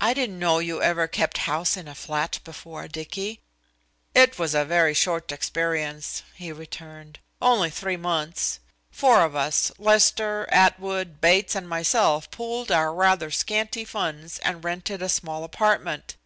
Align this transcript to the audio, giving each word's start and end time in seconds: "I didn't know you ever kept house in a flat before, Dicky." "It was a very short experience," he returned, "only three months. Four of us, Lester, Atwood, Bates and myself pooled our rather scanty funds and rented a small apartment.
"I 0.00 0.14
didn't 0.14 0.38
know 0.38 0.60
you 0.60 0.80
ever 0.82 1.06
kept 1.06 1.36
house 1.44 1.76
in 1.76 1.86
a 1.88 1.94
flat 1.94 2.38
before, 2.42 2.88
Dicky." 2.88 3.42
"It 4.14 4.38
was 4.38 4.54
a 4.54 4.64
very 4.64 4.94
short 4.94 5.30
experience," 5.30 6.22
he 6.36 6.52
returned, 6.52 7.18
"only 7.42 7.68
three 7.68 7.98
months. 7.98 8.60
Four 8.90 9.24
of 9.26 9.36
us, 9.36 9.70
Lester, 9.78 10.48
Atwood, 10.50 11.20
Bates 11.20 11.54
and 11.54 11.68
myself 11.68 12.30
pooled 12.30 12.72
our 12.72 12.94
rather 12.94 13.30
scanty 13.30 13.84
funds 13.84 14.38
and 14.38 14.64
rented 14.64 15.02
a 15.02 15.08
small 15.10 15.44
apartment. 15.44 16.16